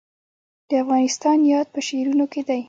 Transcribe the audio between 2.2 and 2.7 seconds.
کې دی